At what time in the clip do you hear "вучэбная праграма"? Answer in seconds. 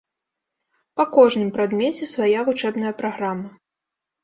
2.49-3.49